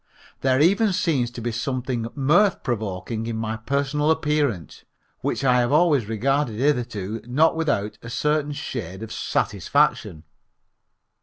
There 0.39 0.59
even 0.59 0.93
seems 0.93 1.29
to 1.29 1.41
be 1.41 1.51
something 1.51 2.07
mirth 2.15 2.63
provoking 2.63 3.27
in 3.27 3.37
my 3.37 3.55
personal 3.55 4.09
appearance, 4.09 4.83
which 5.19 5.43
I 5.43 5.59
have 5.59 5.71
always 5.71 6.07
regarded 6.07 6.55
hitherto 6.57 7.21
not 7.27 7.55
without 7.55 7.99
a 8.01 8.09
certain 8.09 8.53
shade 8.53 9.03
of 9.03 9.13
satisfaction. 9.13 10.23